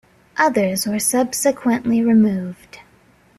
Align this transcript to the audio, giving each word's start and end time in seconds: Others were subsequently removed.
Others 0.37 0.87
were 0.87 0.97
subsequently 0.97 2.01
removed. 2.03 2.79